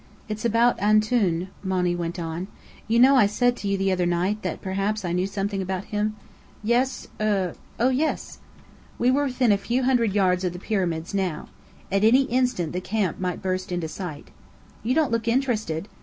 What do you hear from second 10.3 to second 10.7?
of the